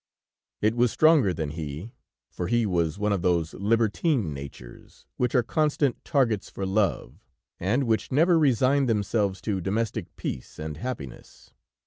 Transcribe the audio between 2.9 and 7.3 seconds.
one of those libertine natures which are constant targets for love,